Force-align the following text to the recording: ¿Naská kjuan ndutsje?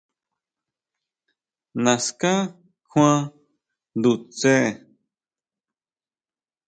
¿Naská 1.83 2.33
kjuan 2.89 3.19
ndutsje? 3.97 4.55